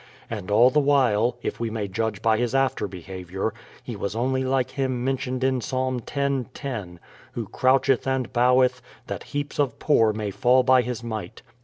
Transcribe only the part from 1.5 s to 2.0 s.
we may